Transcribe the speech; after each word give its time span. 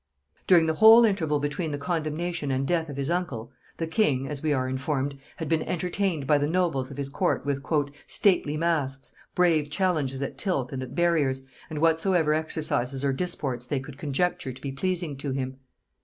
During 0.47 0.65
the 0.65 0.73
whole 0.73 1.05
interval 1.05 1.37
between 1.39 1.69
the 1.69 1.77
condemnation 1.77 2.49
and 2.49 2.65
death 2.67 2.89
of 2.89 2.97
his 2.97 3.11
uncle, 3.11 3.51
the 3.77 3.85
king, 3.85 4.27
as 4.27 4.41
we 4.41 4.51
are 4.51 4.67
informed, 4.67 5.15
had 5.37 5.47
been 5.47 5.61
entertained 5.61 6.25
by 6.25 6.39
the 6.39 6.47
nobles 6.49 6.89
of 6.89 6.97
his 6.97 7.07
court 7.07 7.45
with 7.45 7.61
"stately 8.07 8.57
masques, 8.57 9.13
brave 9.35 9.69
challenges 9.69 10.23
at 10.23 10.39
tilt 10.39 10.71
and 10.71 10.81
at 10.81 10.95
barriers, 10.95 11.45
and 11.69 11.77
whatsoever 11.81 12.33
exercises 12.33 13.05
or 13.05 13.13
disports 13.13 13.67
they 13.67 13.79
could 13.79 13.99
conjecture 13.99 14.51
to 14.51 14.59
be 14.61 14.71
pleasing 14.71 15.15
to 15.17 15.33
him. 15.33 15.59